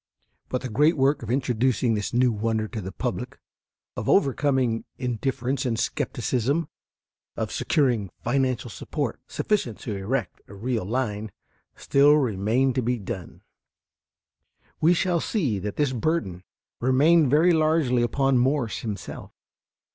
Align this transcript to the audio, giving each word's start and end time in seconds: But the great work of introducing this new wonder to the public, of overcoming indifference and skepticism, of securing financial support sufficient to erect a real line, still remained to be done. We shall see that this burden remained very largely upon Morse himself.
But 0.49 0.63
the 0.63 0.69
great 0.69 0.97
work 0.97 1.21
of 1.21 1.29
introducing 1.29 1.93
this 1.93 2.11
new 2.11 2.31
wonder 2.31 2.67
to 2.67 2.81
the 2.81 2.91
public, 2.91 3.37
of 3.95 4.09
overcoming 4.09 4.83
indifference 4.97 5.63
and 5.63 5.77
skepticism, 5.77 6.67
of 7.37 7.51
securing 7.51 8.09
financial 8.23 8.71
support 8.71 9.21
sufficient 9.27 9.77
to 9.81 9.95
erect 9.95 10.41
a 10.47 10.55
real 10.55 10.85
line, 10.85 11.31
still 11.75 12.13
remained 12.15 12.73
to 12.73 12.81
be 12.81 12.97
done. 12.97 13.43
We 14.79 14.95
shall 14.95 15.19
see 15.19 15.59
that 15.59 15.75
this 15.75 15.93
burden 15.93 16.41
remained 16.79 17.29
very 17.29 17.53
largely 17.53 18.01
upon 18.01 18.39
Morse 18.39 18.79
himself. 18.79 19.31